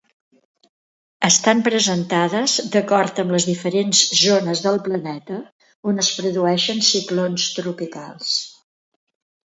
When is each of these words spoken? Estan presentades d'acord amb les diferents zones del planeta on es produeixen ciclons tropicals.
Estan 1.27 1.61
presentades 1.67 2.55
d'acord 2.77 3.21
amb 3.25 3.35
les 3.37 3.47
diferents 3.51 4.01
zones 4.23 4.65
del 4.67 4.83
planeta 4.91 5.41
on 5.93 6.05
es 6.09 6.13
produeixen 6.19 6.85
ciclons 6.93 7.51
tropicals. 7.61 8.39